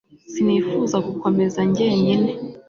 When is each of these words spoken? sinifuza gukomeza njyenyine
sinifuza 0.33 0.97
gukomeza 1.07 1.59
njyenyine 1.69 2.31